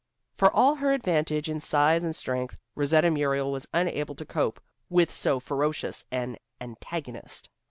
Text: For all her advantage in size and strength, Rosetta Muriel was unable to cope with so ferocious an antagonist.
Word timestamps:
For 0.33 0.49
all 0.49 0.73
her 0.77 0.93
advantage 0.93 1.47
in 1.47 1.59
size 1.59 2.03
and 2.03 2.15
strength, 2.15 2.57
Rosetta 2.73 3.11
Muriel 3.11 3.51
was 3.51 3.67
unable 3.71 4.15
to 4.15 4.25
cope 4.25 4.59
with 4.89 5.13
so 5.13 5.39
ferocious 5.39 6.07
an 6.11 6.37
antagonist. 6.59 7.51